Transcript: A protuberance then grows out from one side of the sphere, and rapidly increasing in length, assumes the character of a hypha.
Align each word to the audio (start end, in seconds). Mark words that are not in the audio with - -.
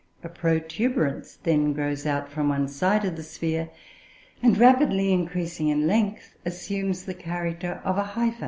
A 0.23 0.29
protuberance 0.29 1.35
then 1.43 1.73
grows 1.73 2.07
out 2.07 2.27
from 2.27 2.49
one 2.49 2.67
side 2.67 3.05
of 3.05 3.15
the 3.15 3.21
sphere, 3.21 3.69
and 4.41 4.57
rapidly 4.57 5.13
increasing 5.13 5.67
in 5.67 5.85
length, 5.85 6.33
assumes 6.43 7.05
the 7.05 7.13
character 7.13 7.79
of 7.85 7.99
a 7.99 8.03
hypha. 8.03 8.39